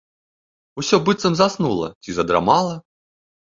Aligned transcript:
Усё 0.83 0.99
быццам 1.09 1.37
заснула 1.43 1.93
ці 2.03 2.11
задрамала. 2.19 2.75